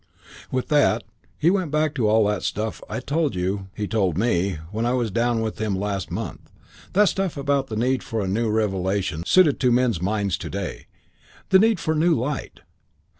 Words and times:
"With 0.49 0.69
that 0.69 1.03
he 1.37 1.51
went 1.51 1.69
back 1.69 1.93
to 1.93 2.07
all 2.09 2.25
that 2.25 2.41
stuff 2.41 2.81
I 2.89 2.99
told 2.99 3.35
you 3.35 3.67
he 3.75 3.85
told 3.87 4.17
me 4.17 4.55
when 4.71 4.83
I 4.83 4.93
was 4.93 5.11
down 5.11 5.41
with 5.41 5.59
him 5.59 5.77
last 5.77 6.09
month 6.09 6.49
that 6.93 7.05
stuff 7.05 7.37
about 7.37 7.67
the 7.67 7.75
need 7.75 8.01
for 8.01 8.21
a 8.23 8.27
new 8.27 8.49
revelation 8.49 9.23
suited 9.27 9.59
to 9.59 9.71
men's 9.71 10.01
minds 10.01 10.39
to 10.39 10.49
day, 10.49 10.87
the 11.49 11.59
need 11.59 11.79
for 11.79 11.93
new 11.93 12.15
light. 12.15 12.61